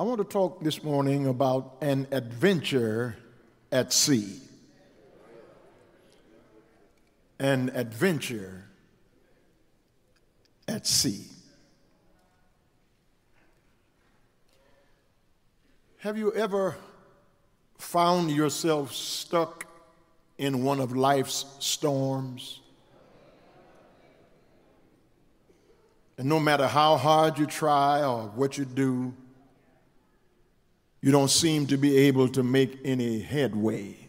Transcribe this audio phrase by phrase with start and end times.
[0.00, 3.16] I want to talk this morning about an adventure
[3.70, 4.49] at sea.
[7.40, 8.66] An adventure
[10.68, 11.24] at sea.
[16.00, 16.76] Have you ever
[17.78, 19.64] found yourself stuck
[20.36, 22.60] in one of life's storms?
[26.18, 29.14] And no matter how hard you try or what you do,
[31.00, 33.99] you don't seem to be able to make any headway.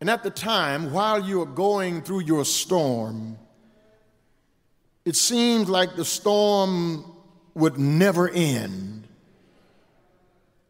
[0.00, 3.38] And at the time, while you're going through your storm,
[5.04, 7.04] it seems like the storm
[7.54, 9.08] would never end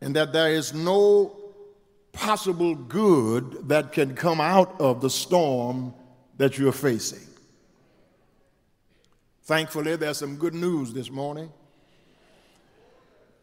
[0.01, 1.37] and that there is no
[2.13, 5.93] possible good that can come out of the storm
[6.37, 7.27] that you're facing.
[9.45, 11.51] Thankfully, there's some good news this morning.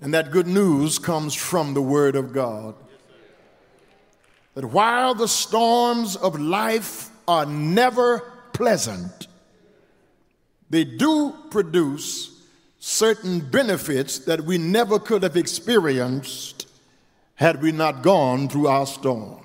[0.02, 2.76] And that good news comes from the Word of God.
[4.56, 8.20] That while the storms of life are never
[8.54, 9.28] pleasant,
[10.70, 12.42] they do produce
[12.80, 16.68] certain benefits that we never could have experienced
[17.36, 19.44] had we not gone through our storm.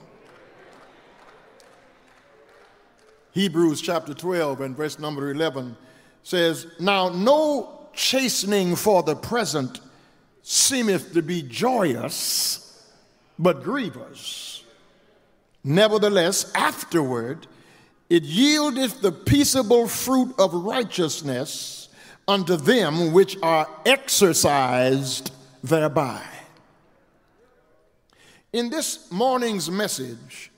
[3.33, 5.77] Hebrews chapter 12 and verse number 11
[6.23, 9.81] says, Now no chastening for the present
[10.43, 12.83] seemeth to be joyous,
[13.39, 14.58] but grievous.
[15.65, 17.47] Nevertheless, afterward,
[18.09, 21.89] it yieldeth the peaceable fruit of righteousness
[22.27, 26.23] unto them which are exercised thereby.
[28.53, 30.51] In this morning's message,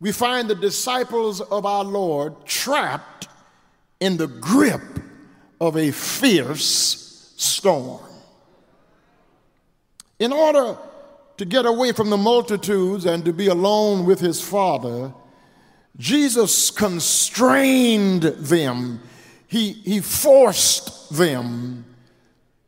[0.00, 3.28] we find the disciples of our Lord trapped
[4.00, 4.82] in the grip
[5.60, 8.00] of a fierce storm.
[10.18, 10.76] In order
[11.36, 15.12] to get away from the multitudes and to be alone with his Father,
[15.96, 19.00] Jesus constrained them.
[19.46, 21.84] He, he forced them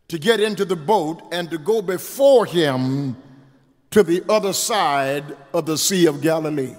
[0.09, 3.17] to get into the boat and to go before him
[3.91, 6.75] to the other side of the Sea of Galilee.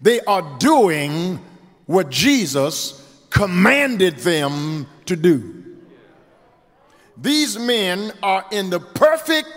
[0.00, 1.44] They are doing
[1.86, 5.64] what Jesus commanded them to do.
[7.16, 9.48] These men are in the perfect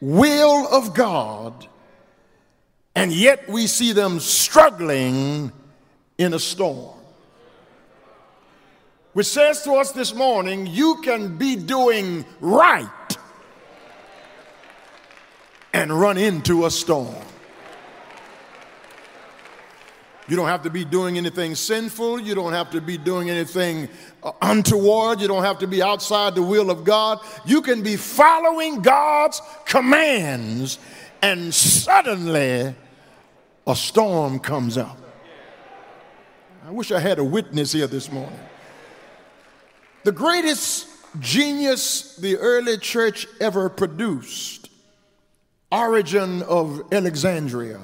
[0.00, 1.66] will of God,
[2.94, 5.52] and yet we see them struggling
[6.18, 6.96] in a storm.
[9.12, 12.86] Which says to us this morning, you can be doing right
[15.72, 17.14] and run into a storm.
[20.30, 22.20] You don't have to be doing anything sinful.
[22.20, 23.88] You don't have to be doing anything
[24.22, 25.20] uh, untoward.
[25.20, 27.18] You don't have to be outside the will of God.
[27.44, 30.78] You can be following God's commands,
[31.20, 32.76] and suddenly
[33.66, 34.96] a storm comes up.
[36.64, 38.38] I wish I had a witness here this morning.
[40.04, 40.86] The greatest
[41.18, 44.70] genius the early church ever produced,
[45.72, 47.80] Origen of Alexandria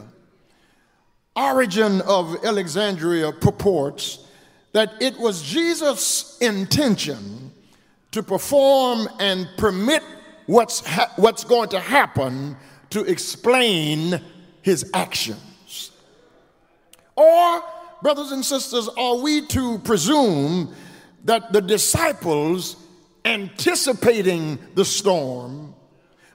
[1.37, 4.27] Origen of Alexandria purports
[4.73, 7.53] that it was Jesus' intention
[8.13, 10.03] to perform and permit
[10.47, 12.57] what's, ha- what's going to happen
[12.91, 14.21] to explain
[14.63, 15.91] his actions.
[17.15, 17.63] Or,
[18.03, 20.75] brothers and sisters, are we to presume
[21.25, 22.77] that the disciples,
[23.25, 25.75] anticipating the storm,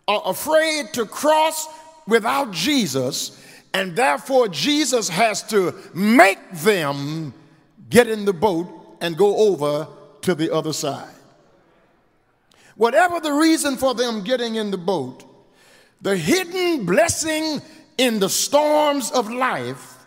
[0.08, 1.68] are afraid to cross
[2.08, 3.40] without Jesus
[3.74, 7.34] and therefore, Jesus has to make them
[7.90, 9.88] get in the boat and go over
[10.22, 11.14] to the other side.
[12.76, 15.24] Whatever the reason for them getting in the boat,
[16.02, 17.62] the hidden blessing
[17.98, 20.06] in the storms of life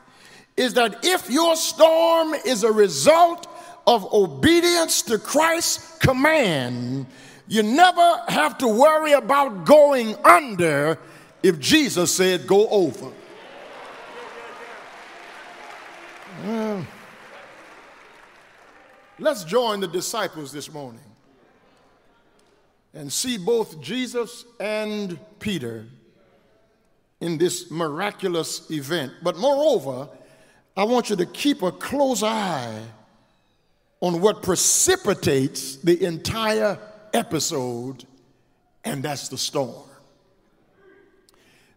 [0.56, 3.46] is that if your storm is a result
[3.86, 7.06] of obedience to Christ's command,
[7.48, 10.98] you never have to worry about going under
[11.42, 13.12] if Jesus said go over.
[19.18, 21.00] Let's join the disciples this morning
[22.92, 25.86] and see both Jesus and Peter
[27.20, 29.12] in this miraculous event.
[29.22, 30.08] But moreover,
[30.76, 32.82] I want you to keep a close eye
[34.00, 36.78] on what precipitates the entire
[37.12, 38.04] episode,
[38.84, 39.88] and that's the storm.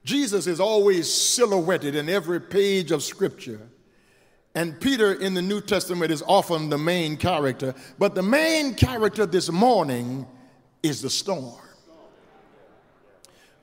[0.04, 3.62] Jesus is always silhouetted in every page of Scripture.
[4.58, 7.76] And Peter in the New Testament is often the main character.
[8.00, 10.26] But the main character this morning
[10.82, 11.62] is the storm.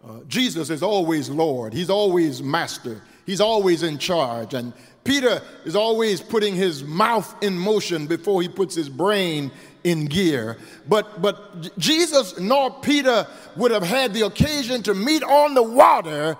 [0.07, 4.55] Uh, Jesus is always Lord, He's always Master, He's always in charge.
[4.55, 9.51] And Peter is always putting his mouth in motion before he puts his brain
[9.83, 10.59] in gear.
[10.89, 13.27] But, but Jesus nor Peter
[13.57, 16.37] would have had the occasion to meet on the water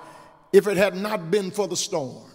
[0.53, 2.31] if it had not been for the storm.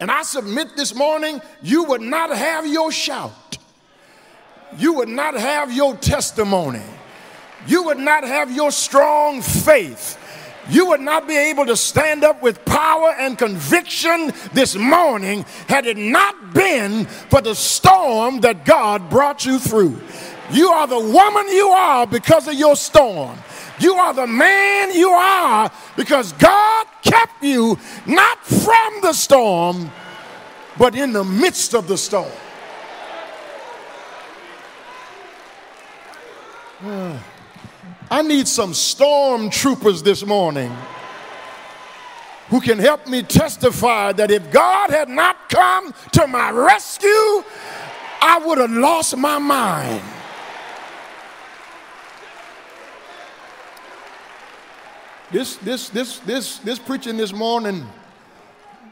[0.00, 3.58] And I submit this morning, you would not have your shout.
[4.76, 6.82] You would not have your testimony.
[7.66, 10.18] You would not have your strong faith
[10.70, 15.86] you would not be able to stand up with power and conviction this morning had
[15.86, 19.98] it not been for the storm that God brought you through.
[20.50, 23.38] You are the woman you are because of your storm.
[23.80, 29.90] You are the man you are because God kept you not from the storm,
[30.78, 32.30] but in the midst of the storm.
[38.10, 40.76] I need some storm troopers this morning
[42.48, 47.42] who can help me testify that if God had not come to my rescue,
[48.20, 50.02] I would have lost my mind.
[55.34, 57.84] This, this, this, this, this preaching this morning,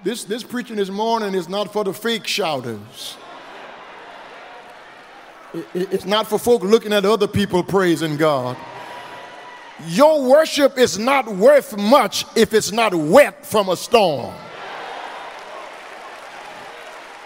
[0.02, 3.16] this, this preaching this morning is not for the fake shouters.
[5.54, 8.56] It, it, it's not for folk looking at other people praising God.
[9.86, 14.34] Your worship is not worth much if it's not wet from a storm.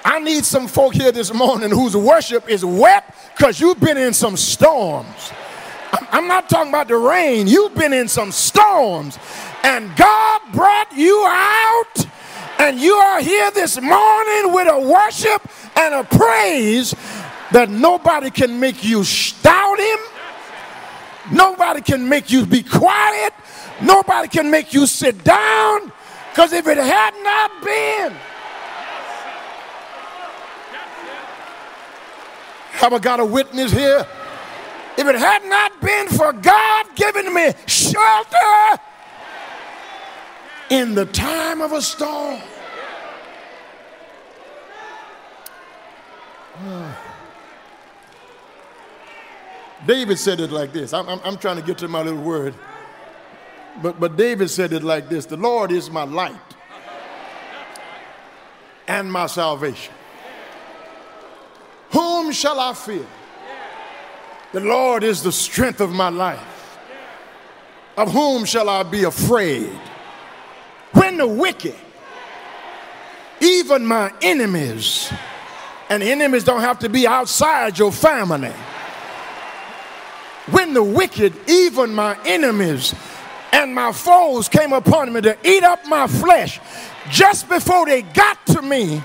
[0.05, 4.13] I need some folk here this morning whose worship is wet because you've been in
[4.13, 5.33] some storms.
[6.11, 7.47] I'm not talking about the rain.
[7.47, 9.19] You've been in some storms,
[9.63, 12.07] and God brought you out,
[12.59, 15.43] and you are here this morning with a worship
[15.77, 16.95] and a praise
[17.53, 19.05] that nobody can make you
[19.43, 19.99] doubt Him
[21.31, 23.33] Nobody can make you be quiet.
[23.83, 25.93] Nobody can make you sit down.
[26.31, 28.13] Because if it had not been,
[32.73, 34.07] have I got a witness here?
[34.99, 38.81] If it had not been for God giving me shelter
[40.71, 42.41] in the time of a storm.
[49.87, 50.93] David said it like this.
[50.93, 52.55] I'm, I'm, I'm, trying to get to my little word.
[53.83, 56.35] But, but David said it like this The Lord is my light
[58.89, 59.93] and my salvation.
[61.91, 63.07] Whom shall I fear?
[64.57, 66.79] The Lord is the strength of my life.
[67.95, 69.69] Of whom shall I be afraid?
[70.93, 71.75] When the wicked,
[73.43, 75.13] even my enemies,
[75.91, 78.55] and enemies don't have to be outside your family
[80.51, 82.95] when the wicked, even my enemies
[83.53, 86.61] and my foes, came upon me to eat up my flesh,
[87.11, 89.03] just before they got to me,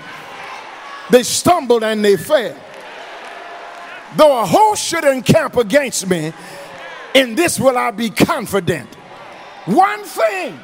[1.09, 2.55] they stumbled and they fell.
[4.15, 6.33] Though a host should encamp against me,
[7.13, 8.93] in this will I be confident.
[9.65, 10.59] One thing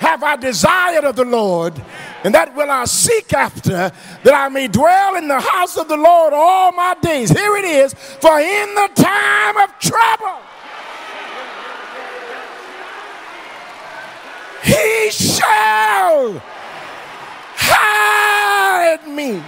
[0.00, 1.74] have I desired of the Lord,
[2.22, 3.90] and that will I seek after,
[4.22, 7.30] that I may dwell in the house of the Lord all my days.
[7.30, 10.38] Here it is, for in the time of trouble,
[14.62, 16.40] he shall
[17.56, 19.42] hide me.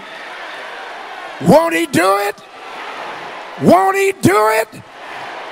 [1.42, 2.42] Won't he do it?
[3.62, 4.68] Won't he do it?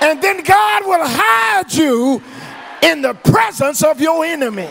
[0.01, 2.23] And then God will hide you
[2.83, 4.69] in the presence of your enemy.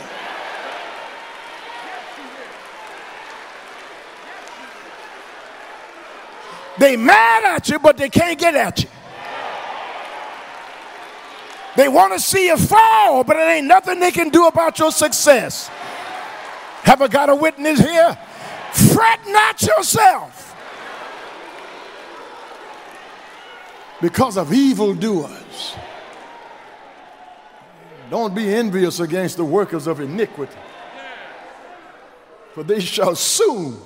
[6.80, 8.90] They mad at you, but they can't get at you.
[11.76, 14.92] They want to see you fall, but it ain't nothing they can do about your
[14.92, 15.68] success.
[16.84, 18.18] Have I got a witness here?
[18.74, 20.47] Fret not yourself
[24.02, 25.76] because of evildoers.
[28.10, 30.58] Don't be envious against the workers of iniquity,
[32.54, 33.78] for they shall soon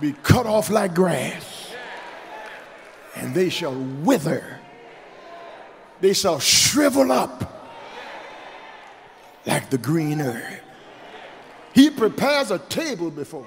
[0.00, 1.72] be cut off like grass,
[3.14, 4.58] and they shall wither.
[6.00, 7.52] They shall shrivel up
[9.46, 10.60] like the green herb.
[11.74, 13.46] He prepares a table before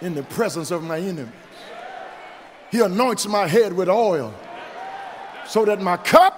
[0.00, 1.32] in the presence of my enemies.
[2.70, 4.32] He anoints my head with oil
[5.46, 6.36] so that my cup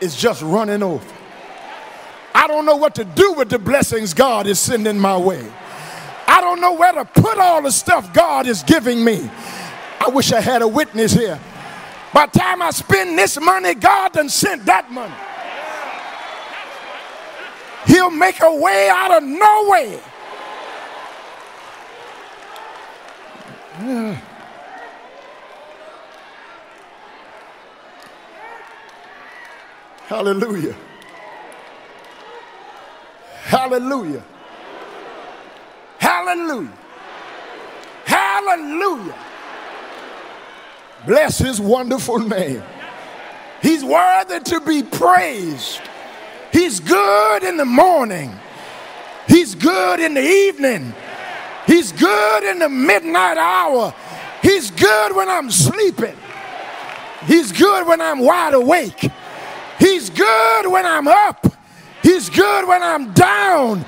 [0.00, 1.06] is just running over.
[2.34, 5.44] I don't know what to do with the blessings God is sending my way.
[6.26, 9.28] I don't know where to put all the stuff God is giving me.
[10.00, 11.38] I wish I had a witness here.
[12.14, 15.14] By the time I spend this money, God done sent that money.
[17.86, 20.00] He'll make a way out of no way.
[23.80, 24.20] Yeah.
[30.12, 30.76] Hallelujah.
[33.44, 34.22] Hallelujah.
[35.96, 36.78] Hallelujah.
[38.04, 39.18] Hallelujah.
[41.06, 42.62] Bless his wonderful name.
[43.62, 45.80] He's worthy to be praised.
[46.52, 48.34] He's good in the morning.
[49.26, 50.92] He's good in the evening.
[51.66, 53.94] He's good in the midnight hour.
[54.42, 56.16] He's good when I'm sleeping.
[57.24, 59.10] He's good when I'm wide awake.
[59.82, 61.44] He's good when I'm up.
[62.04, 63.84] He's good when I'm down.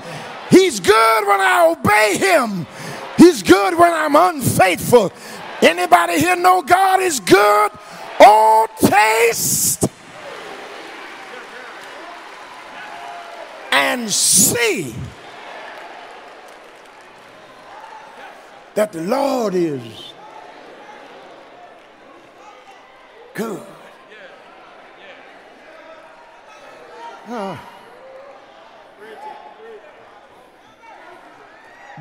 [0.49, 2.67] He's good when I obey him.
[3.17, 5.13] He's good when I'm unfaithful.
[5.61, 7.71] Anybody here know God is good?
[8.19, 9.85] Oh, taste
[13.71, 14.93] and see
[18.73, 20.13] that the Lord is
[23.33, 23.74] good.
[27.27, 27.59] The,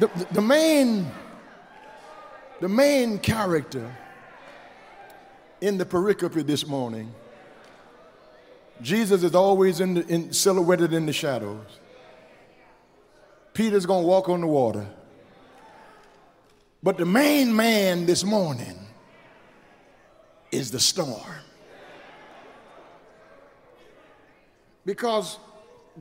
[0.00, 1.10] the, the main
[2.60, 3.94] the main character
[5.60, 7.12] in the pericope this morning
[8.82, 11.80] jesus is always in, the, in silhouetted in the shadows.
[13.54, 14.86] Peter's going to walk on the water.
[16.82, 18.78] But the main man this morning
[20.50, 21.22] is the storm
[24.84, 25.38] because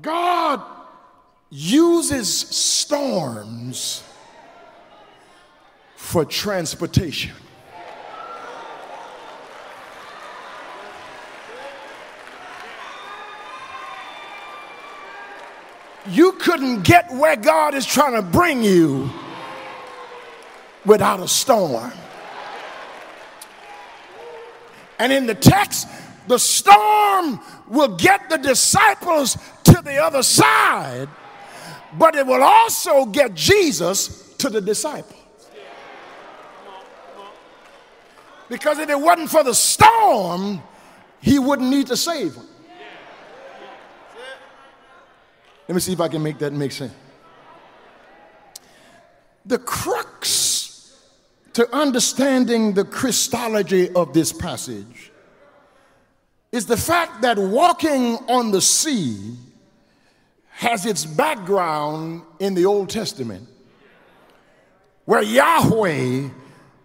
[0.02, 0.62] god
[1.50, 4.04] uses storms
[5.96, 7.34] for transportation.
[16.10, 19.10] You couldn't get where God is trying to bring you
[20.86, 21.94] without a storm.
[25.00, 25.88] And in the text,
[26.28, 31.10] the storm will get the disciples to the other side,
[31.98, 35.20] but it will also get Jesus to the disciples.
[38.50, 40.62] Because if it wasn't for the storm,
[41.22, 42.48] he wouldn't need to save them.
[45.68, 46.94] Let me see if I can make that make sense.
[49.46, 51.00] The crux
[51.54, 55.13] to understanding the Christology of this passage
[56.54, 59.36] is the fact that walking on the sea
[60.52, 63.50] has its background in the Old Testament,
[65.06, 66.30] where Yahweh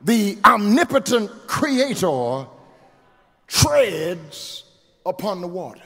[0.02, 2.46] the omnipotent creator
[3.46, 4.64] treads
[5.04, 5.82] upon the waters.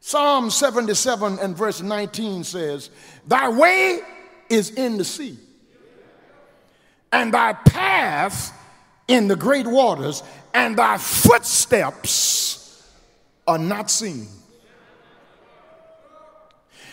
[0.00, 2.90] Psalm 77 and verse 19 says,
[3.26, 4.00] Thy way
[4.48, 5.38] is in the sea,
[7.12, 8.58] and thy path
[9.06, 10.22] in the great waters,
[10.54, 12.88] and thy footsteps
[13.46, 14.28] are not seen.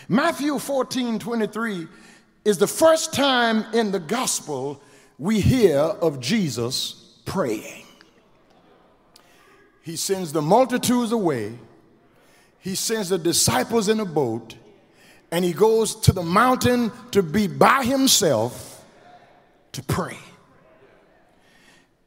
[0.08, 1.86] Matthew 14 23
[2.44, 4.82] is the first time in the gospel
[5.18, 7.84] we hear of Jesus praying.
[9.82, 11.52] He sends the multitudes away,
[12.58, 14.56] he sends the disciples in a boat,
[15.30, 18.84] and he goes to the mountain to be by himself
[19.72, 20.18] to pray.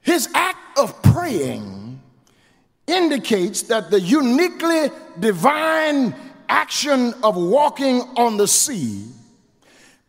[0.02, 2.02] His act of praying
[2.88, 4.90] indicates that the uniquely
[5.20, 6.16] divine
[6.50, 9.06] action of walking on the sea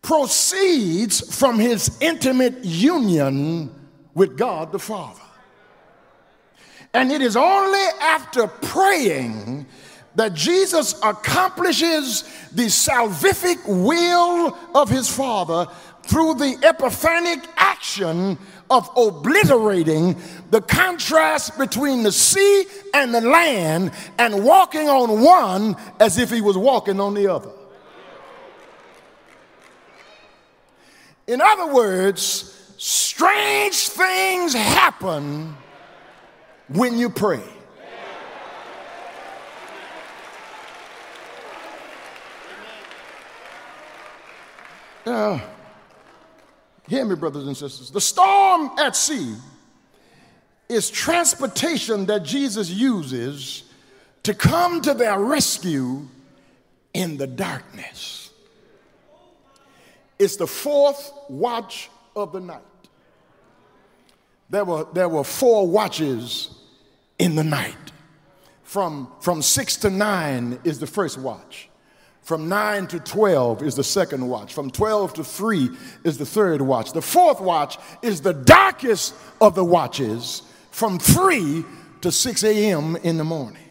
[0.03, 3.75] proceeds from his intimate union
[4.15, 5.21] with God the Father.
[6.93, 9.67] And it is only after praying
[10.15, 15.67] that Jesus accomplishes the salvific will of his Father
[16.07, 18.39] through the epiphanic action
[18.71, 20.17] of obliterating
[20.51, 26.41] the contrast between the sea and the land and walking on one as if he
[26.41, 27.51] was walking on the other.
[31.27, 35.57] In other words, strange things happen
[36.69, 37.43] when you pray.
[45.07, 45.54] Yeah
[46.89, 47.91] hear me, brothers and sisters.
[47.91, 49.35] The storm at sea
[50.69, 53.65] is transportation that Jesus uses
[54.23, 56.09] to come to their rescue
[56.93, 58.31] in the darkness.
[60.19, 62.63] It's the fourth watch of the night.
[64.51, 66.51] There were, there were four watches
[67.19, 67.77] in the night.
[68.63, 71.69] From, from six to nine is the first watch.
[72.25, 74.55] From 9 to 12 is the second watch.
[74.55, 75.69] From 12 to 3
[76.05, 76.93] is the third watch.
[76.93, 81.65] The fourth watch is the darkest of the watches from 3
[82.01, 82.97] to 6 a.m.
[82.97, 83.63] in the morning.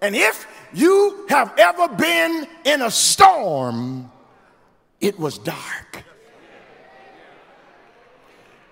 [0.00, 4.10] And if you have ever been in a storm,
[5.00, 6.04] it was dark.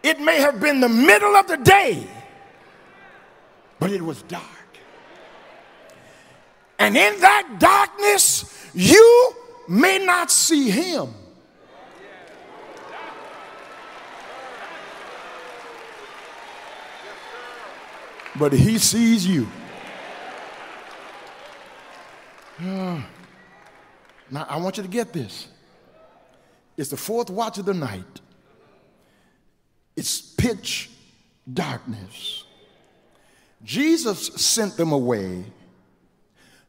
[0.04, 2.06] It may have been the middle of the day,
[3.80, 4.59] but it was dark.
[6.80, 9.34] And in that darkness, you
[9.68, 11.12] may not see him.
[18.38, 19.46] But he sees you.
[22.58, 23.04] now,
[24.32, 25.48] I want you to get this.
[26.78, 28.20] It's the fourth watch of the night.
[29.96, 30.88] It's pitch
[31.52, 32.44] darkness.
[33.62, 35.44] Jesus sent them away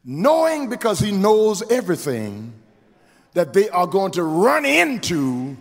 [0.04, 2.54] knowing because he knows everything
[3.34, 5.56] that they are going to run into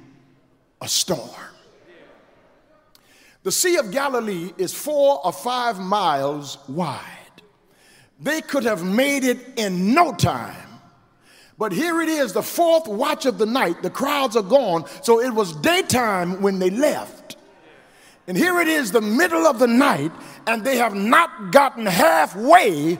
[0.80, 1.30] a storm.
[3.42, 7.06] The Sea of Galilee is four or five miles wide.
[8.20, 10.68] They could have made it in no time.
[11.56, 13.82] But here it is, the fourth watch of the night.
[13.82, 17.36] The crowds are gone, so it was daytime when they left.
[18.26, 20.12] And here it is, the middle of the night,
[20.46, 22.98] and they have not gotten halfway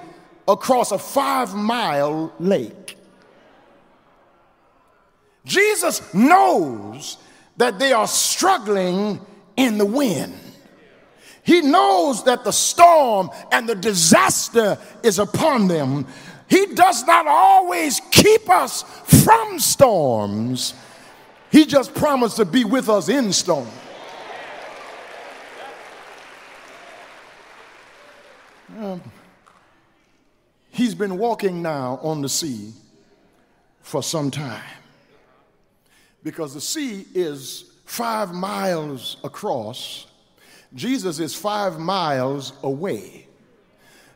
[0.48, 2.96] across a five mile lake.
[5.44, 7.16] Jesus knows
[7.56, 9.20] that they are struggling
[9.56, 10.34] in the wind.
[11.42, 16.06] He knows that the storm and the disaster is upon them.
[16.48, 18.82] He does not always keep us
[19.22, 20.74] from storms.
[21.50, 23.68] He just promised to be with us in storm.
[30.80, 32.72] He's been walking now on the sea
[33.82, 34.62] for some time
[36.22, 40.06] because the sea is five miles across.
[40.74, 43.26] Jesus is five miles away.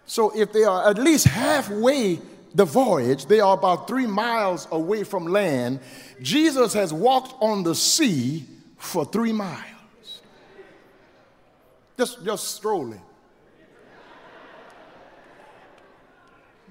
[0.07, 2.19] So if they are at least halfway
[2.55, 5.81] the voyage, they are about three miles away from land.
[6.23, 8.47] Jesus has walked on the sea
[8.79, 10.23] for three miles.
[11.99, 13.03] Just, just strolling.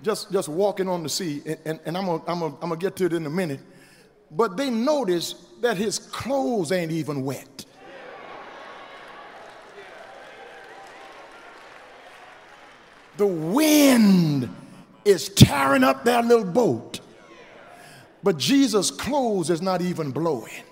[0.04, 2.96] Just, just walking on the sea, and, and, and I'm going I'm I'm to get
[2.98, 3.62] to it in a minute.
[4.30, 7.66] But they notice that his clothes ain't even wet.
[13.18, 14.50] The wind
[15.06, 17.00] is tearing up that little boat,
[18.24, 20.64] but Jesus' clothes is not even blowing.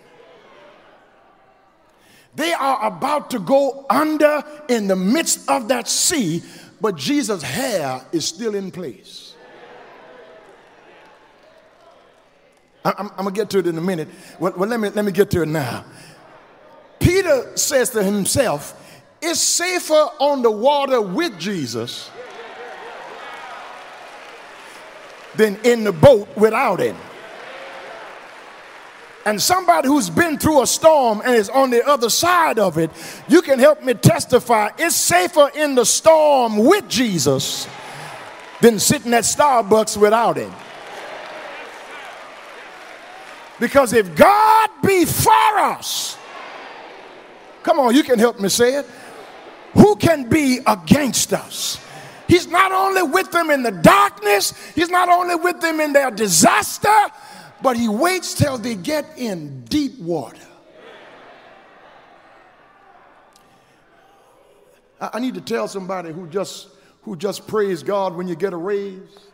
[2.34, 6.42] They are about to go under in the midst of that sea,
[6.80, 9.21] but Jesus' hair is still in place.
[12.84, 14.08] I'm, I'm to get to it in a minute.
[14.40, 15.86] Well, well, let, me, let me get to it now.
[17.00, 18.80] Peter says to himself,
[19.22, 22.10] It's safer on the water with Jesus
[25.36, 26.98] than in the boat without him.
[29.26, 32.90] And somebody who's been through a storm and is on the other side of it,
[33.28, 37.68] you can help me testify it's safer in the storm with Jesus
[38.62, 40.52] than sitting at Starbucks without him.
[43.62, 46.18] Because if God be for us,
[47.62, 48.88] come on, you can help me say it.
[49.74, 51.80] Who can be against us?
[52.28, 56.10] He's not only with them in the darkness, He's not only with them in their
[56.10, 56.90] disaster,
[57.62, 60.42] but He waits till they get in deep water.
[65.00, 66.70] I need to tell somebody who just
[67.04, 69.31] who just praise God when you get a raise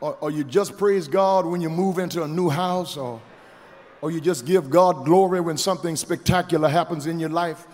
[0.00, 3.20] or, or you just praise God when you move into a new house, or,
[4.00, 7.66] or you just give God glory when something spectacular happens in your life.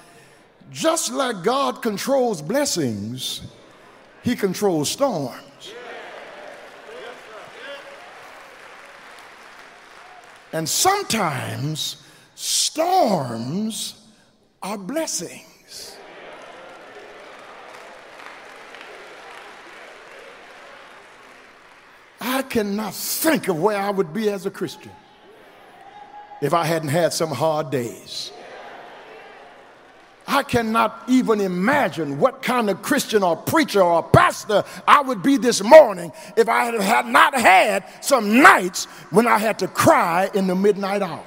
[0.71, 3.43] Just like God controls blessings,
[4.23, 5.75] He controls storms.
[10.53, 14.07] And sometimes storms
[14.63, 15.52] are blessings.
[22.25, 24.93] I cannot think of where I would be as a Christian
[26.41, 28.31] if I hadn't had some hard days.
[30.29, 35.37] I cannot even imagine what kind of Christian or preacher or pastor I would be
[35.37, 40.47] this morning if I had not had some nights when I had to cry in
[40.47, 41.25] the midnight hour.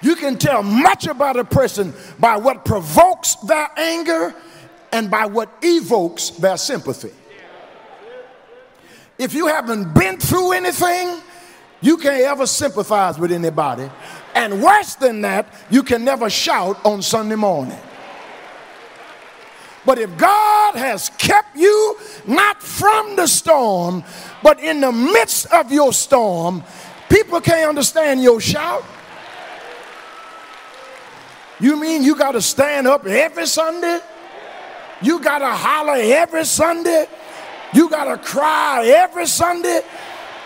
[0.00, 4.32] You can tell much about a person by what provokes their anger
[4.92, 7.10] and by what evokes their sympathy.
[9.18, 11.20] If you haven't been through anything,
[11.80, 13.90] you can't ever sympathize with anybody.
[14.34, 17.78] And worse than that, you can never shout on Sunday morning.
[19.86, 24.02] But if God has kept you not from the storm,
[24.42, 26.64] but in the midst of your storm,
[27.08, 28.84] people can't understand your shout.
[31.60, 34.00] You mean you got to stand up every Sunday?
[35.02, 37.06] You got to holler every Sunday?
[37.74, 39.82] You got to cry every Sunday?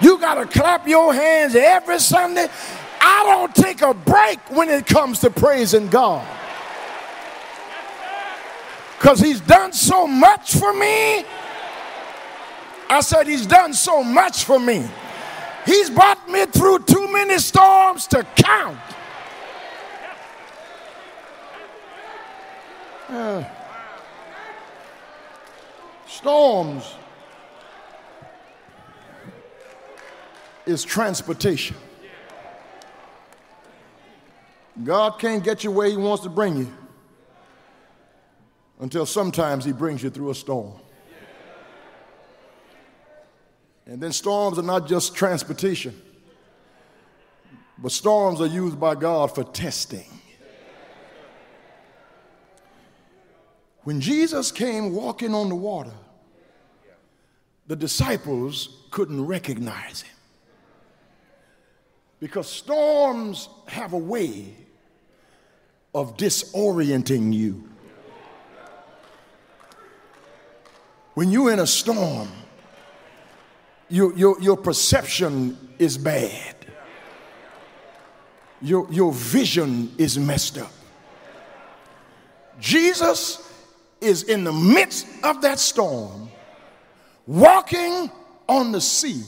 [0.00, 2.48] You got to clap your hands every Sunday?
[3.00, 6.26] I don't take a break when it comes to praising God.
[8.98, 11.24] Because He's done so much for me.
[12.90, 14.88] I said, He's done so much for me.
[15.66, 18.78] He's brought me through too many storms to count.
[23.10, 23.44] Uh,
[26.06, 26.97] storms
[30.68, 31.76] is transportation.
[34.84, 36.72] God can't get you where He wants to bring you
[38.78, 40.74] until sometimes He brings you through a storm.
[43.86, 46.00] And then storms are not just transportation,
[47.78, 50.04] but storms are used by God for testing.
[53.84, 55.94] When Jesus came walking on the water,
[57.66, 60.17] the disciples couldn't recognize him.
[62.20, 64.54] Because storms have a way
[65.94, 67.64] of disorienting you.
[71.14, 72.28] When you're in a storm,
[73.88, 76.54] your, your, your perception is bad,
[78.60, 80.72] your, your vision is messed up.
[82.60, 83.48] Jesus
[84.00, 86.28] is in the midst of that storm,
[87.26, 88.10] walking
[88.48, 89.22] on the sea,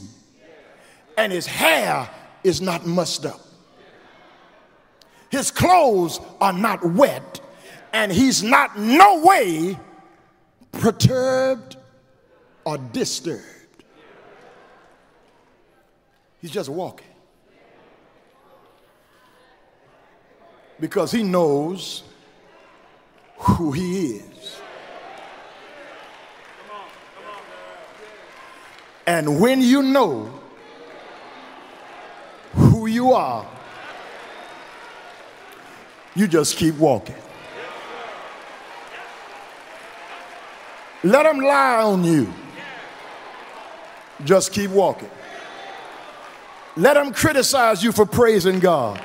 [1.16, 2.08] and his hair
[2.44, 3.40] is not mussed up.
[5.30, 7.40] His clothes are not wet,
[7.92, 9.78] and he's not no way
[10.72, 11.76] perturbed
[12.64, 13.44] or disturbed.
[16.40, 17.06] He's just walking.
[20.78, 22.02] Because he knows
[23.36, 24.56] who he is.
[29.06, 30.32] And when you know
[32.90, 33.46] you are,
[36.14, 37.14] you just keep walking.
[41.02, 42.32] Let them lie on you.
[44.24, 45.10] Just keep walking.
[46.76, 49.00] Let them criticize you for praising God.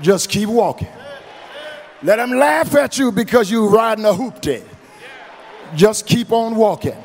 [0.00, 0.88] Just keep walking.
[2.02, 4.62] Let them laugh at you because you're riding a hoopty.
[5.74, 6.96] Just keep on walking.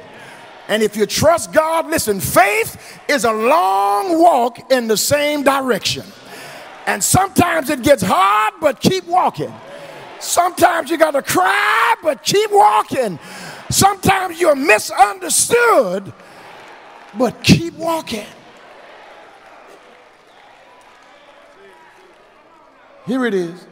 [0.67, 6.05] And if you trust God, listen, faith is a long walk in the same direction.
[6.85, 9.53] And sometimes it gets hard, but keep walking.
[10.19, 13.19] Sometimes you got to cry, but keep walking.
[13.69, 16.13] Sometimes you're misunderstood,
[17.17, 18.25] but keep walking.
[23.05, 23.65] Here it is.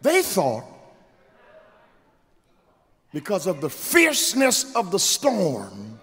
[0.00, 0.64] They thought,
[3.12, 5.98] because of the fierceness of the storm,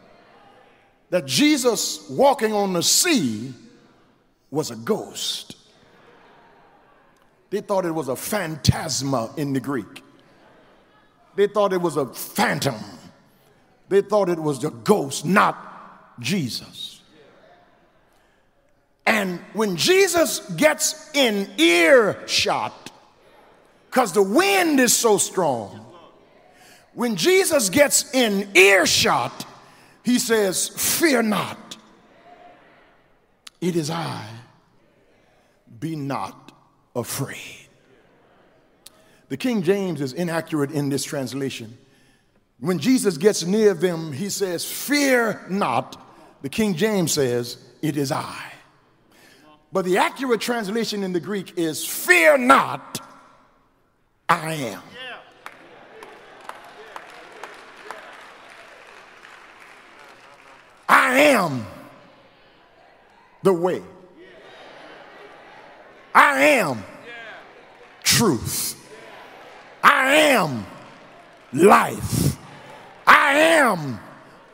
[1.10, 3.54] that Jesus walking on the sea
[4.52, 5.56] was a ghost.
[7.50, 10.04] They thought it was a phantasma in the Greek.
[11.36, 12.76] They thought it was a phantom.
[13.88, 17.02] They thought it was a ghost, not Jesus.
[19.06, 22.92] And when Jesus gets in earshot,
[23.90, 25.89] because the wind is so strong,
[27.00, 29.46] when Jesus gets in earshot,
[30.04, 31.78] he says, Fear not,
[33.62, 34.28] it is I
[35.80, 36.52] be not
[36.94, 37.70] afraid.
[39.30, 41.78] The King James is inaccurate in this translation.
[42.60, 45.96] When Jesus gets near them, he says, Fear not.
[46.42, 48.52] The King James says, It is I.
[49.72, 53.00] But the accurate translation in the Greek is, Fear not,
[54.28, 54.82] I am.
[61.10, 61.66] I am
[63.42, 63.82] the way.
[66.14, 66.84] I am
[68.04, 68.76] truth.
[69.84, 70.68] I am
[71.52, 72.38] life.
[73.08, 74.00] I am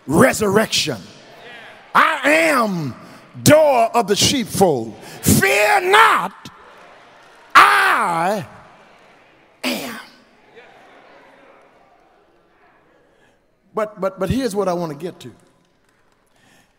[0.07, 0.97] resurrection.
[1.93, 2.95] I am
[3.43, 4.97] door of the sheepfold.
[5.23, 6.51] Fear not,
[7.53, 8.47] I
[9.61, 9.99] am.
[13.73, 15.35] But but but here's what I want to get to.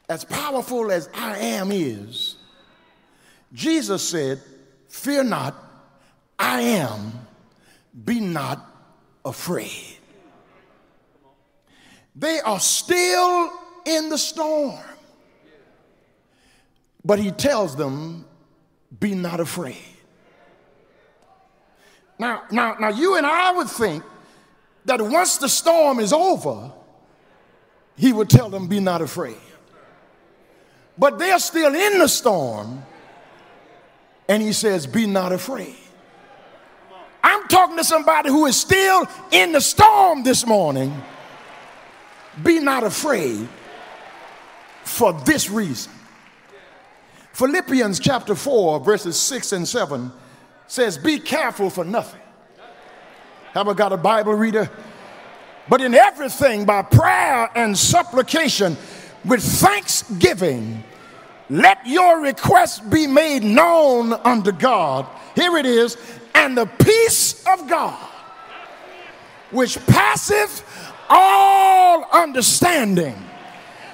[0.09, 2.37] As powerful as I am is,
[3.53, 4.41] Jesus said,
[4.89, 5.55] Fear not,
[6.39, 7.13] I am,
[8.05, 8.65] be not
[9.25, 9.97] afraid.
[12.15, 13.53] They are still
[13.85, 14.79] in the storm.
[17.05, 18.25] But he tells them,
[18.99, 19.77] Be not afraid.
[22.19, 24.03] Now, now, now, you and I would think
[24.87, 26.73] that once the storm is over,
[27.97, 29.37] he would tell them, Be not afraid.
[30.99, 32.83] But they're still in the storm,
[34.29, 35.77] and he says, Be not afraid.
[37.23, 41.03] I'm talking to somebody who is still in the storm this morning.
[42.43, 43.49] Be not afraid
[44.85, 45.93] for this reason.
[47.33, 50.11] Philippians chapter 4, verses 6 and 7
[50.67, 52.21] says, Be careful for nothing.
[53.53, 54.71] Have I got a Bible reader?
[55.69, 58.77] But in everything, by prayer and supplication,
[59.27, 60.83] with thanksgiving,
[61.51, 65.07] let your requests be made known unto God.
[65.35, 65.97] Here it is,
[66.35, 67.99] and the peace of God,
[69.51, 70.65] which passeth
[71.09, 73.17] all understanding,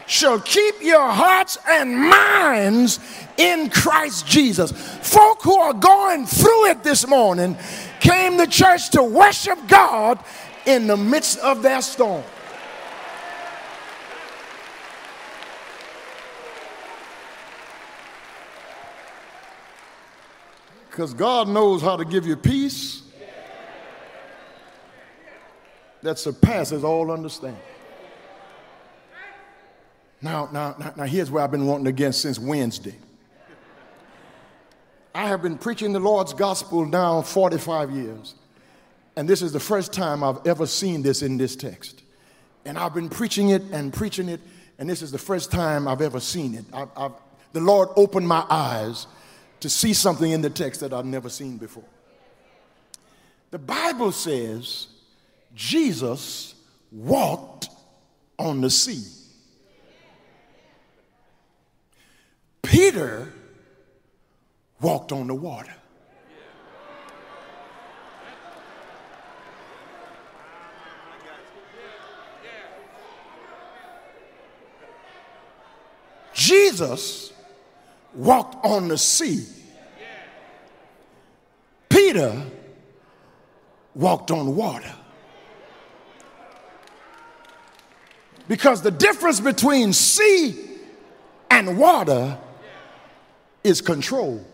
[0.07, 3.01] shall keep your hearts and minds
[3.37, 4.73] in Christ Jesus.
[4.73, 7.57] Folk who are going through it this morning
[8.01, 10.19] came to church to worship God
[10.67, 12.25] in the midst of their storm.
[20.93, 23.03] Because God knows how to give you peace
[26.03, 27.59] that surpasses all understanding.
[30.21, 32.95] Now, now, now, now, here's where I've been wanting again since Wednesday.
[35.15, 38.35] I have been preaching the Lord's gospel now 45 years,
[39.17, 42.03] and this is the first time I've ever seen this in this text.
[42.67, 44.41] And I've been preaching it and preaching it,
[44.79, 46.67] and this is the first time I've ever seen it.
[46.71, 47.13] I've, I've,
[47.55, 49.07] the Lord opened my eyes
[49.63, 51.85] to see something in the text that I've never seen before.
[53.53, 54.89] The Bible says
[55.55, 56.57] Jesus
[56.91, 57.69] walked
[58.41, 59.05] on the sea.
[62.63, 63.33] Peter
[64.81, 65.75] walked on the water.
[76.35, 77.33] Jesus
[78.15, 79.45] walked on the sea.
[81.89, 82.43] Peter
[83.95, 84.93] walked on water.
[88.49, 90.57] Because the difference between sea
[91.51, 92.39] and water
[93.63, 94.45] is control.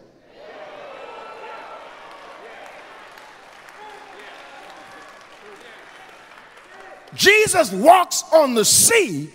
[7.14, 9.30] Jesus walks on the sea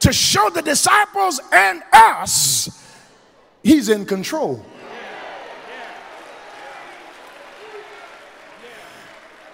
[0.00, 2.83] to show the disciples and us
[3.64, 4.64] He's in control.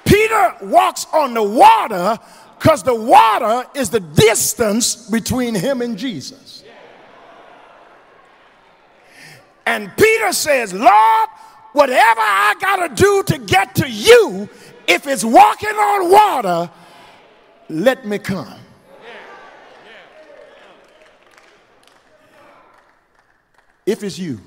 [0.05, 2.19] Peter walks on the water
[2.59, 6.65] because the water is the distance between him and Jesus.
[9.65, 11.29] And Peter says, Lord,
[11.73, 14.49] whatever I got to do to get to you,
[14.89, 16.71] if it's walking on water,
[17.69, 18.60] let me come.
[23.87, 24.41] If it's you.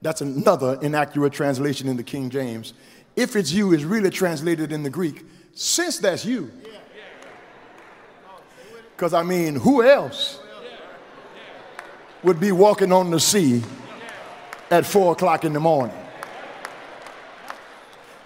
[0.00, 2.72] That's another inaccurate translation in the King James.
[3.16, 6.52] If it's you is really translated in the Greek, since that's you.
[8.94, 10.40] Because I mean, who else
[12.22, 13.62] would be walking on the sea
[14.70, 15.96] at four o'clock in the morning?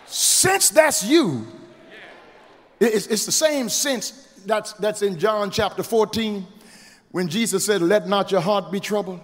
[0.07, 1.47] Since that's you,
[2.81, 6.47] it's, it's the same sense that's, that's in John chapter 14
[7.13, 9.21] when Jesus said, Let not your heart be troubled.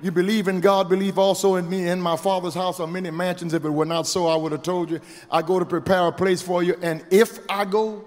[0.00, 1.88] You believe in God, believe also in me.
[1.88, 3.52] In my Father's house are many mansions.
[3.52, 5.00] If it were not so, I would have told you.
[5.30, 6.76] I go to prepare a place for you.
[6.82, 8.04] And if I go,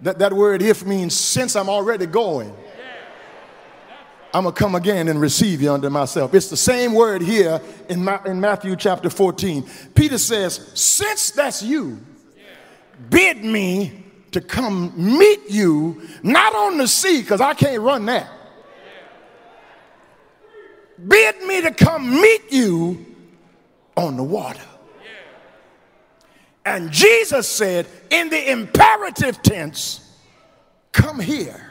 [0.00, 2.52] that, that word if means since I'm already going,
[4.34, 6.34] I'm going to come again and receive you unto myself.
[6.34, 9.64] It's the same word here in, Ma- in Matthew chapter 14.
[9.94, 12.00] Peter says, Since that's you,
[13.10, 14.01] bid me
[14.32, 18.30] to come meet you, not on the sea, because I can't run that.
[21.06, 23.06] Bid me to come meet you
[23.96, 24.60] on the water.
[26.64, 30.08] And Jesus said in the imperative tense,
[30.92, 31.70] Come here.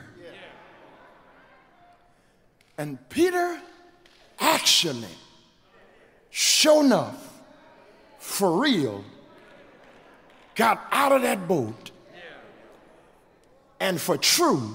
[2.78, 3.62] And Peter
[4.40, 5.08] actually,
[6.32, 7.42] sure enough,
[8.18, 9.04] for real,
[10.56, 11.91] got out of that boat
[13.82, 14.72] and for true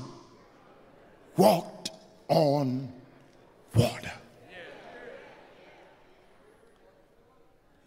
[1.36, 1.90] walked
[2.28, 2.92] on
[3.74, 4.12] water.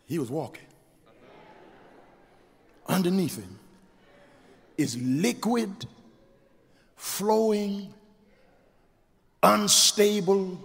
[0.07, 0.63] He was walking.
[2.87, 3.59] Underneath him
[4.77, 5.85] is liquid,
[6.95, 7.93] flowing,
[9.43, 10.57] unstable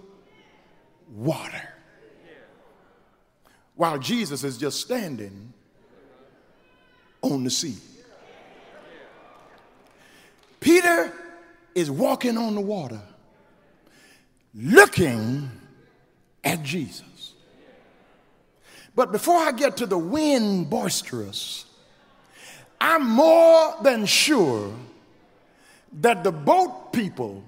[1.13, 1.69] water.
[3.75, 5.53] While Jesus is just standing
[7.21, 7.75] on the sea.
[10.59, 11.13] Peter
[11.73, 13.01] is walking on the water,
[14.53, 15.51] looking
[16.43, 17.33] at Jesus.
[18.95, 21.65] But before I get to the wind boisterous,
[22.79, 24.73] I'm more than sure
[26.01, 27.43] that the boat people,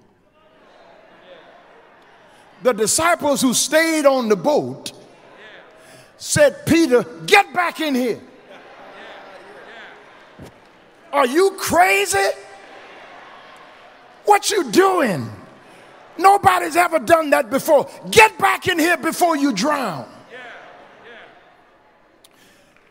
[2.64, 4.92] the disciples who stayed on the boat,
[6.18, 8.20] said, Peter, get back in here.
[11.14, 12.18] Are you crazy?
[14.28, 15.32] What you doing?
[16.18, 17.90] Nobody's ever done that before.
[18.12, 20.06] Get back in here before you drown.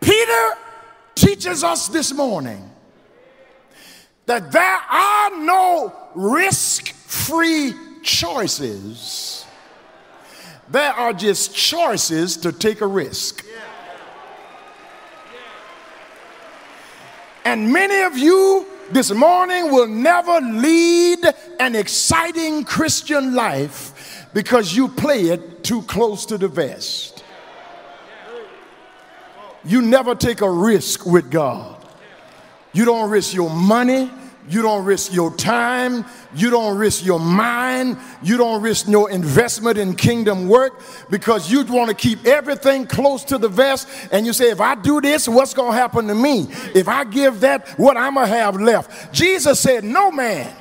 [0.01, 0.49] Peter
[1.15, 2.71] teaches us this morning
[4.25, 9.45] that there are no risk free choices,
[10.71, 13.45] there are just choices to take a risk.
[17.45, 21.19] And many of you this morning will never lead
[21.61, 27.25] an exciting Christian life because you play it too close to the vest.
[29.65, 31.85] You never take a risk with God.
[32.73, 34.11] You don't risk your money.
[34.49, 36.05] You don't risk your time.
[36.35, 37.99] You don't risk your mind.
[38.23, 40.81] You don't risk no investment in kingdom work
[41.11, 43.89] because you want to keep everything close to the vest.
[44.13, 46.49] And you say, if I do this, what's going to happen to me?
[46.75, 49.13] If I give that, what I'm going to have left?
[49.13, 50.55] Jesus said, No man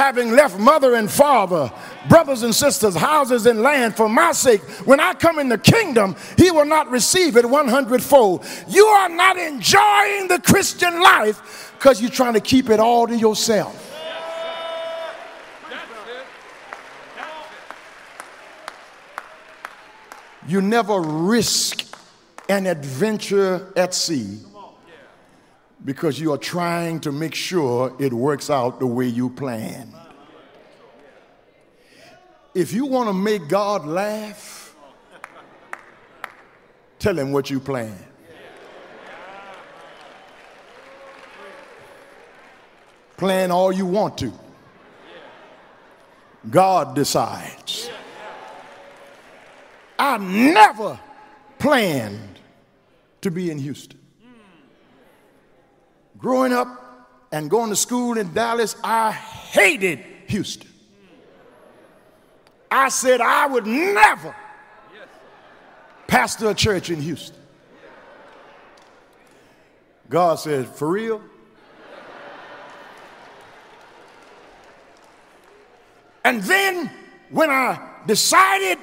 [0.00, 1.70] having left mother and father,
[2.08, 6.16] brothers and sisters, houses and land for my sake, when I come in the kingdom,
[6.38, 8.46] he will not receive it 100 fold.
[8.66, 13.14] You are not enjoying the Christian life because you're trying to keep it all to
[13.14, 13.76] yourself.
[20.48, 21.84] You never risk
[22.48, 24.38] an adventure at sea
[25.84, 29.94] because you are trying to make sure it works out the way you planned.
[32.54, 34.74] If you want to make God laugh,
[36.98, 37.96] tell him what you plan.
[43.16, 44.32] Plan all you want to.
[46.48, 47.90] God decides.
[49.98, 50.98] I never
[51.58, 52.38] planned
[53.20, 53.99] to be in Houston.
[56.20, 56.68] Growing up
[57.32, 60.68] and going to school in Dallas, I hated Houston.
[62.70, 64.34] I said I would never
[66.06, 67.36] pastor a church in Houston.
[70.08, 71.22] God said, For real?
[76.24, 76.90] And then
[77.30, 78.78] when I decided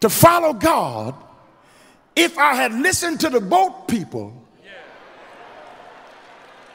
[0.00, 1.14] to follow God,
[2.14, 4.37] if I had listened to the boat people,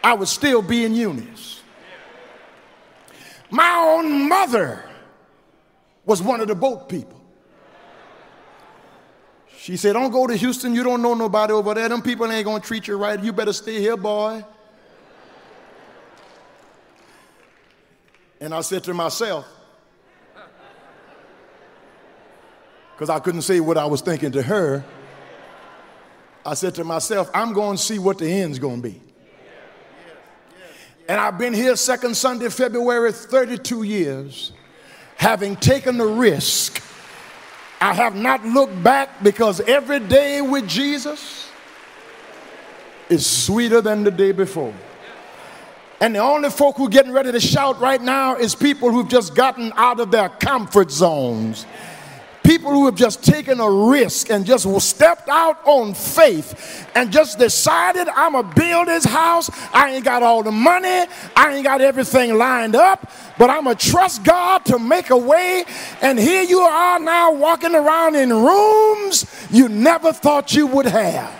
[0.03, 1.61] I would still be in Eunice.
[3.49, 4.83] My own mother
[6.05, 7.21] was one of the boat people.
[9.57, 10.75] She said, Don't go to Houston.
[10.75, 11.87] You don't know nobody over there.
[11.87, 13.23] Them people ain't going to treat you right.
[13.23, 14.43] You better stay here, boy.
[18.41, 19.47] And I said to myself,
[22.93, 24.83] because I couldn't say what I was thinking to her,
[26.45, 29.01] I said to myself, I'm going to see what the end's going to be.
[31.07, 34.53] And I've been here second Sunday, February 32 years,
[35.17, 36.81] having taken the risk.
[37.81, 41.49] I have not looked back because every day with Jesus
[43.09, 44.73] is sweeter than the day before.
[45.99, 49.07] And the only folk who are getting ready to shout right now is people who've
[49.07, 51.65] just gotten out of their comfort zones.
[52.43, 57.39] People who have just taken a risk and just stepped out on faith and just
[57.39, 59.49] decided I'm gonna build this house.
[59.73, 63.75] I ain't got all the money, I ain't got everything lined up, but I'm gonna
[63.75, 65.63] trust God to make a way.
[66.01, 71.33] And here you are now walking around in rooms you never thought you would have.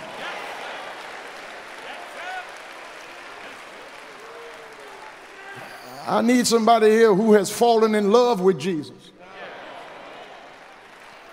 [6.06, 9.03] I need somebody here who has fallen in love with Jesus.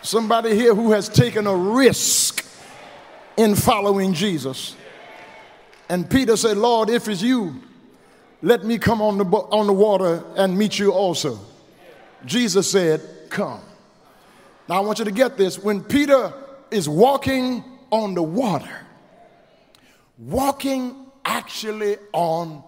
[0.01, 2.45] Somebody here who has taken a risk
[3.37, 4.75] in following Jesus.
[5.89, 7.61] And Peter said, Lord, if it's you,
[8.41, 11.39] let me come on the, on the water and meet you also.
[12.25, 13.61] Jesus said, Come.
[14.67, 15.59] Now I want you to get this.
[15.59, 16.33] When Peter
[16.69, 18.85] is walking on the water,
[20.17, 22.63] walking actually on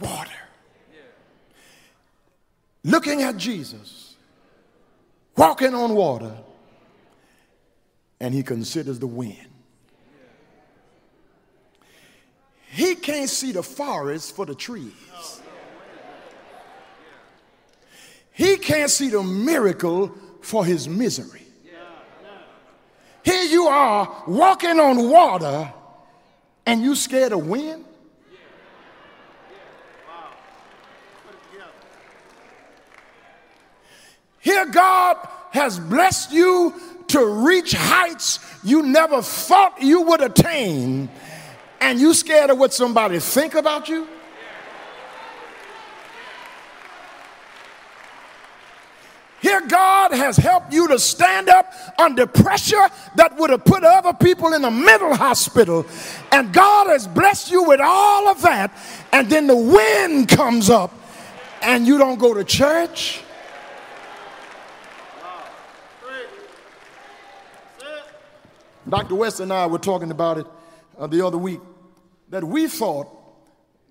[0.00, 0.30] water,
[2.82, 4.16] looking at Jesus,
[5.36, 6.32] walking on water,
[8.20, 9.48] and he considers the wind.
[12.70, 14.92] He can't see the forest for the trees.
[18.32, 21.42] He can't see the miracle for his misery.
[23.22, 25.72] Here you are walking on water
[26.66, 27.84] and you scared of wind?
[34.40, 35.16] Here God
[35.52, 36.74] has blessed you
[37.08, 41.08] to reach heights you never thought you would attain,
[41.80, 44.08] and you scared of what somebody think about you?
[49.40, 54.14] Here, God has helped you to stand up under pressure that would have put other
[54.14, 55.84] people in a mental hospital.
[56.32, 58.74] And God has blessed you with all of that.
[59.12, 60.94] And then the wind comes up,
[61.60, 63.20] and you don't go to church.
[68.88, 69.14] Dr.
[69.14, 70.46] West and I were talking about it
[70.98, 71.60] uh, the other week
[72.28, 73.08] that we thought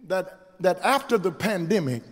[0.08, 2.04] that, that after the pandemic,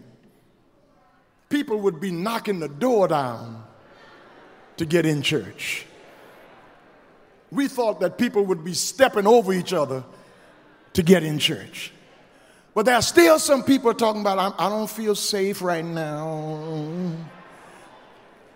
[1.50, 3.64] people would be knocking the door down
[4.78, 5.86] to get in church.
[7.52, 10.04] We thought that people would be stepping over each other
[10.94, 11.92] to get in church.
[12.74, 17.14] But there are still some people talking about, I don't feel safe right now.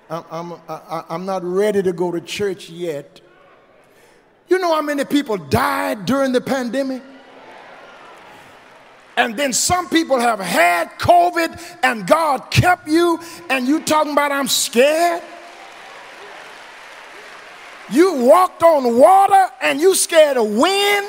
[0.10, 3.20] I'm, I'm, I, I'm not ready to go to church yet.
[4.48, 7.02] You know how many people died during the pandemic?
[9.18, 13.20] And then some people have had COVID and God kept you,
[13.50, 15.24] and you talking about I'm scared?
[17.90, 21.08] You walked on water and you scared of wind?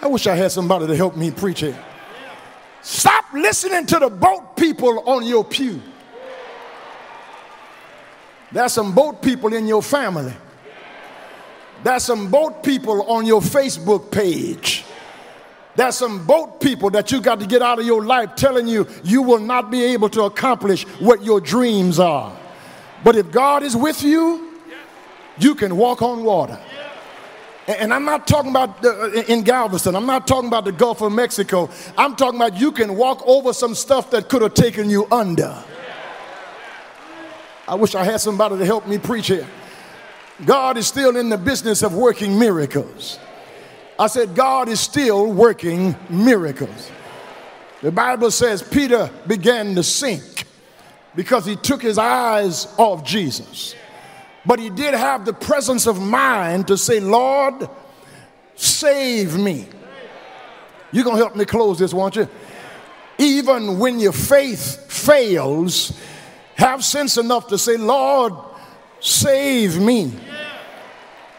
[0.00, 1.74] I wish I had somebody to help me preach it.
[2.82, 5.80] Stop listening to the boat people on your pew.
[8.50, 10.32] There's some boat people in your family.
[11.84, 14.84] There's some boat people on your Facebook page.
[15.76, 18.88] There's some boat people that you got to get out of your life telling you
[19.04, 22.36] you will not be able to accomplish what your dreams are.
[23.04, 24.58] But if God is with you,
[25.38, 26.58] you can walk on water.
[27.68, 29.94] And I'm not talking about the, uh, in Galveston.
[29.94, 31.68] I'm not talking about the Gulf of Mexico.
[31.98, 35.54] I'm talking about you can walk over some stuff that could have taken you under.
[37.68, 39.46] I wish I had somebody to help me preach here.
[40.44, 43.18] God is still in the business of working miracles.
[43.98, 46.90] I said, God is still working miracles.
[47.82, 50.44] The Bible says Peter began to sink
[51.16, 53.74] because he took his eyes off Jesus.
[54.46, 57.68] But he did have the presence of mind to say, Lord,
[58.54, 59.68] save me.
[60.92, 62.28] You're going to help me close this, won't you?
[63.18, 65.98] Even when your faith fails,
[66.54, 68.32] have sense enough to say, Lord,
[69.00, 70.12] save me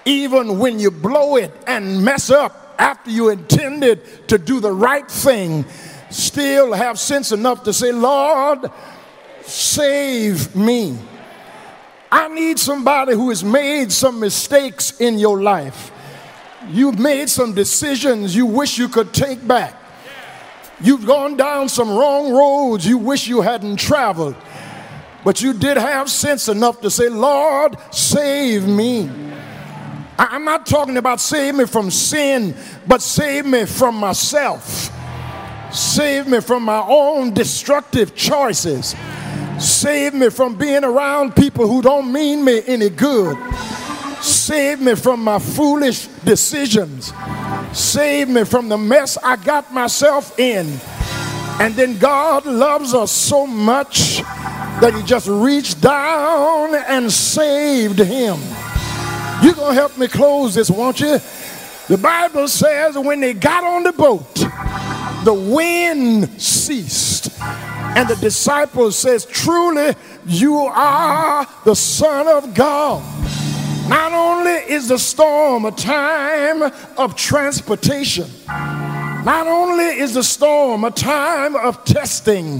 [0.09, 5.09] even when you blow it and mess up after you intended to do the right
[5.09, 5.65] thing,
[6.09, 8.71] still have sense enough to say, Lord,
[9.41, 10.97] save me.
[12.11, 15.91] I need somebody who has made some mistakes in your life.
[16.69, 19.75] You've made some decisions you wish you could take back.
[20.81, 24.35] You've gone down some wrong roads you wish you hadn't traveled.
[25.23, 29.09] But you did have sense enough to say, Lord, save me.
[30.17, 32.55] I'm not talking about save me from sin,
[32.87, 34.91] but save me from myself.
[35.71, 38.95] Save me from my own destructive choices.
[39.59, 43.37] Save me from being around people who don't mean me any good.
[44.21, 47.13] Save me from my foolish decisions.
[47.71, 50.79] Save me from the mess I got myself in.
[51.61, 54.21] And then God loves us so much
[54.81, 58.39] that he just reached down and saved him.
[59.43, 61.19] You're going to help me close this, won't you?
[61.87, 64.35] The Bible says when they got on the boat,
[65.25, 67.29] the wind ceased.
[67.41, 73.03] And the disciples says, truly, you are the son of God.
[73.89, 78.27] Not only is the storm a time of transportation,
[79.25, 82.59] not only is the storm a time of testing,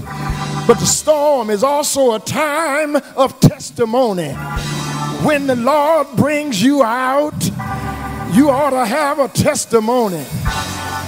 [0.66, 4.32] but the storm is also a time of testimony.
[5.24, 7.44] When the Lord brings you out,
[8.32, 10.22] you ought to have a testimony.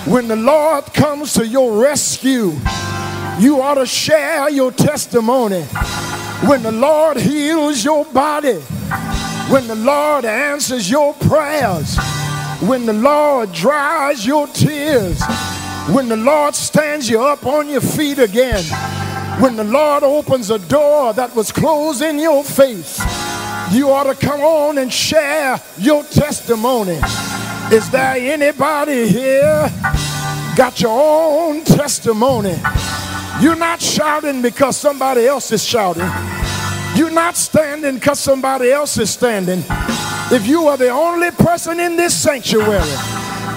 [0.06, 2.52] When the Lord comes to your rescue,
[3.38, 5.62] you ought to share your testimony.
[6.46, 8.58] When the Lord heals your body,
[9.48, 11.96] when the Lord answers your prayers,
[12.62, 15.20] when the Lord dries your tears,
[15.90, 18.62] when the Lord stands you up on your feet again,
[19.40, 23.00] when the Lord opens a door that was closed in your face,
[23.72, 27.00] you ought to come on and share your testimony.
[27.72, 29.68] Is there anybody here
[30.56, 32.54] got your own testimony?
[33.40, 36.08] You're not shouting because somebody else is shouting.
[36.94, 39.64] You're not standing because somebody else is standing.
[40.32, 42.88] If you are the only person in this sanctuary,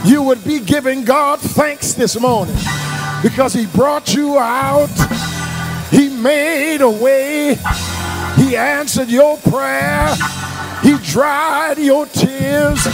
[0.04, 2.58] you would be giving God thanks this morning
[3.24, 4.90] because He brought you out.
[5.90, 7.58] He made a way.
[8.36, 10.14] He answered your prayer.
[10.84, 12.86] He dried your tears.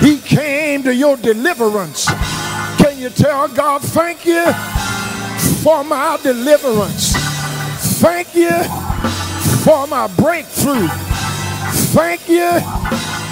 [0.00, 2.04] He came to your deliverance.
[2.76, 4.44] Can you tell God, thank you
[5.62, 7.14] for my deliverance?
[7.98, 8.50] Thank you
[9.64, 10.88] for my breakthrough.
[11.94, 12.60] Thank you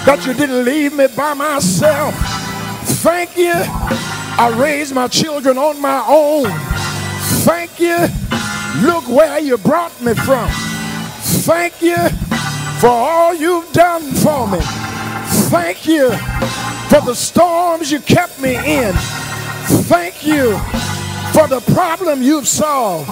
[0.05, 2.15] that you didn't leave me by myself.
[3.03, 3.53] Thank you.
[3.53, 6.49] I raised my children on my own.
[7.45, 7.97] Thank you.
[8.81, 10.49] Look where you brought me from.
[11.43, 11.97] Thank you
[12.79, 14.59] for all you've done for me.
[15.49, 16.09] Thank you
[16.89, 18.93] for the storms you kept me in.
[19.87, 20.57] Thank you
[21.33, 23.09] for the problem you've solved.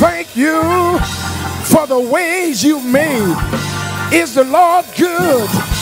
[0.00, 0.98] Thank you
[1.64, 3.36] for the ways you've made.
[4.12, 5.79] Is the Lord good?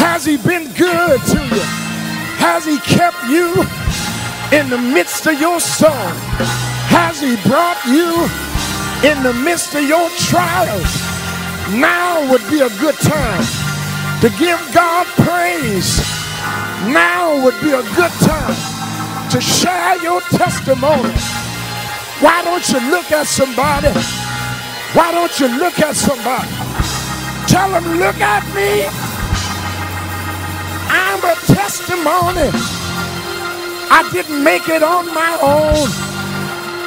[0.00, 1.64] Has he been good to you?
[2.40, 3.52] Has he kept you
[4.56, 6.14] in the midst of your storm?
[6.88, 8.24] Has he brought you
[9.04, 10.90] in the midst of your trials?
[11.76, 13.44] Now would be a good time
[14.24, 16.00] to give God praise.
[16.88, 18.56] Now would be a good time
[19.30, 21.14] to share your testimony.
[22.24, 23.92] Why don't you look at somebody
[24.92, 26.50] why don't you look at somebody?
[27.46, 28.99] Tell them, look at me.
[30.90, 32.50] I'm a testimony.
[33.90, 35.88] I didn't make it on my own.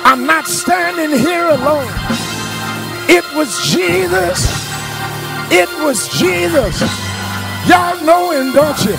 [0.03, 1.87] I'm not standing here alone.
[3.07, 4.45] It was Jesus.
[5.51, 6.81] It was Jesus.
[7.67, 8.97] Y'all know him, don't you?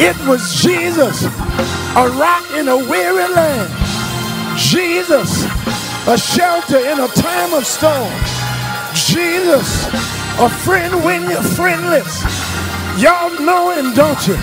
[0.00, 3.70] It was Jesus, a rock in a weary land.
[4.58, 5.44] Jesus,
[6.08, 8.10] a shelter in a time of storm.
[8.94, 9.86] Jesus,
[10.40, 12.24] a friend when you're friendless.
[12.98, 14.36] Y'all know him, don't you?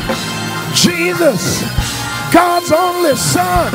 [0.74, 1.62] Jesus,
[2.34, 3.72] God's only son.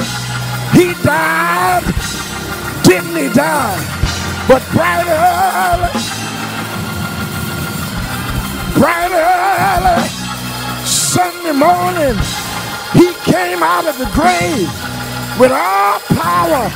[0.72, 1.82] He died,
[2.84, 3.78] didn't he die?
[4.46, 5.92] But bright early,
[8.78, 10.08] bright early,
[10.84, 12.14] Sunday morning,
[12.92, 14.68] he came out of the grave
[15.40, 16.66] with all power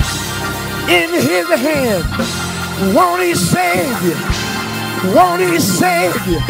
[0.89, 2.07] in his hand.
[2.95, 5.15] Won't he save you?
[5.15, 6.41] Won't he save you?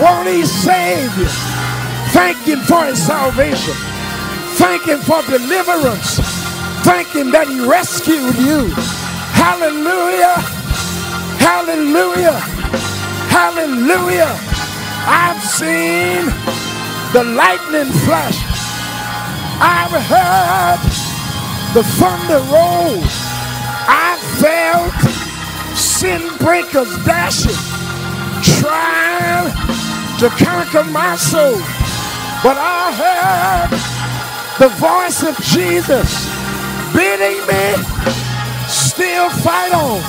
[0.00, 1.28] Won't he save you?
[2.10, 3.74] Thank him for his salvation.
[4.56, 6.18] Thank him for deliverance.
[6.82, 8.70] Thank him that he rescued you.
[9.36, 10.36] Hallelujah.
[11.38, 12.38] Hallelujah.
[13.30, 14.32] Hallelujah.
[15.06, 16.26] I've seen
[17.12, 18.38] the lightning flash.
[19.60, 20.80] I've heard
[21.74, 23.02] the thunder roll
[23.90, 24.92] I felt
[25.76, 27.56] sin breakers dashing,
[28.42, 29.50] trying
[30.18, 31.58] to conquer my soul.
[32.42, 33.70] But I heard
[34.58, 36.08] the voice of Jesus
[36.92, 37.74] bidding me
[38.68, 40.00] still fight on.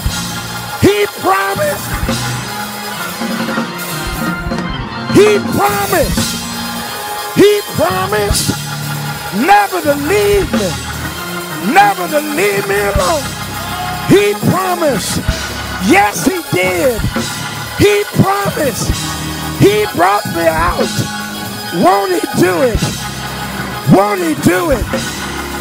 [0.82, 1.90] He promised,
[5.14, 6.30] he promised,
[7.36, 8.60] he promised
[9.46, 10.70] never to leave me,
[11.74, 13.40] never to leave me alone.
[14.10, 15.18] He promised.
[15.88, 17.00] Yes, he did.
[17.80, 18.92] He promised.
[19.60, 20.92] He brought me out.
[21.84, 22.80] Won't he do it?
[23.92, 24.86] Won't he do it?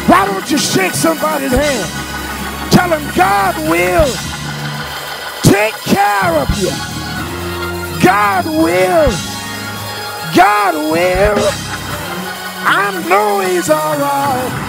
[0.07, 2.71] Why don't you shake somebody's hand?
[2.71, 4.07] Tell him God will
[5.43, 6.71] take care of you.
[8.03, 9.11] God will.
[10.35, 11.37] God will.
[12.71, 14.68] I know He's all right.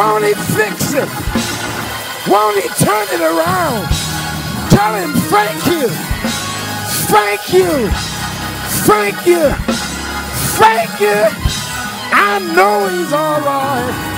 [0.00, 1.08] Won't He fix it?
[2.26, 3.86] Won't He turn it around?
[4.70, 5.88] Tell Him thank you.
[7.12, 7.90] Thank you.
[8.88, 9.50] Thank you.
[10.56, 11.20] Thank you.
[12.16, 14.09] I know He's all right.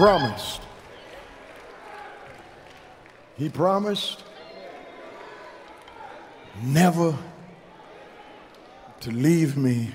[0.00, 0.62] Promised.
[3.36, 4.24] He promised
[6.62, 7.14] never
[9.00, 9.90] to leave me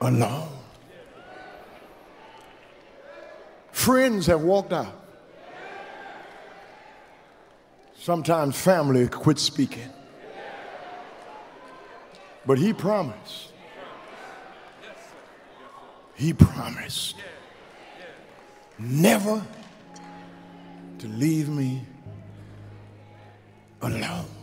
[0.00, 0.48] alone.
[3.72, 4.94] Friends have walked out.
[7.94, 9.92] Sometimes family quit speaking.
[12.46, 13.52] But he promised.
[16.14, 17.17] He promised
[18.78, 19.42] never
[20.98, 21.82] to leave me
[23.82, 24.37] alone.